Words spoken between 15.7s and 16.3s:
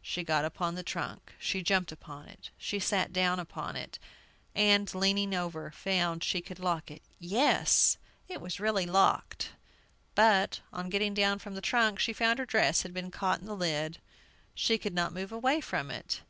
it!